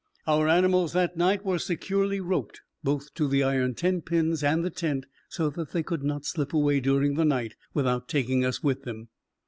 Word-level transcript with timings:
Our 0.25 0.47
animals 0.47 0.93
that 0.93 1.15
night 1.15 1.45
were 1.45 1.59
securely 1.59 2.19
roped 2.19 2.61
both 2.83 3.13
to 3.13 3.27
the 3.27 3.43
iron 3.43 3.75
tent 3.75 4.05
pins 4.07 4.43
and 4.43 4.65
the 4.65 4.71
tent, 4.71 5.05
so 5.29 5.51
that 5.51 5.73
they 5.73 5.83
could 5.83 6.01
not 6.01 6.25
slip 6.25 6.53
away 6.55 6.79
during 6.79 7.13
the 7.13 7.23
night 7.23 7.55
without 7.75 8.07
taking 8.07 8.43
us 8.43 8.63
with 8.63 8.81
them. 8.81 9.09